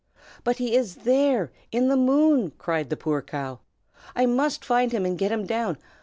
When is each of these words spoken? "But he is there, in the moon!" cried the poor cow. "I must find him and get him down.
"But 0.43 0.55
he 0.57 0.75
is 0.75 0.95
there, 1.05 1.51
in 1.71 1.87
the 1.87 1.95
moon!" 1.95 2.53
cried 2.57 2.89
the 2.89 2.97
poor 2.97 3.21
cow. 3.21 3.59
"I 4.15 4.25
must 4.25 4.65
find 4.65 4.91
him 4.91 5.05
and 5.05 5.15
get 5.15 5.31
him 5.31 5.45
down. 5.45 5.77